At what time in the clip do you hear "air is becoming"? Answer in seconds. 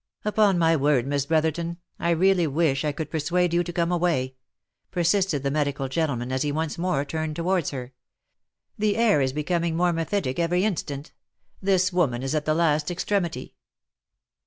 8.97-9.75